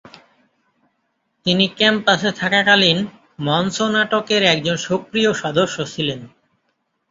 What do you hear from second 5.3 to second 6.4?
সদস্য ছিলেন।